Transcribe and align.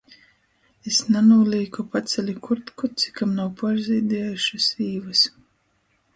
Es 0.91 1.01
nanūlīku 1.15 1.85
paceli 1.97 2.35
kurtku, 2.47 2.91
cikom 3.03 3.37
nav 3.41 3.53
puorzīdiejušys 3.61 4.73
īvys. 4.89 5.25